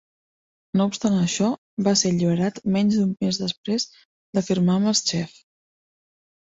[0.79, 1.49] No obstant això,
[1.89, 3.89] va ser alliberat menys d'un mes després
[4.39, 5.41] de firmar amb els Chiefs.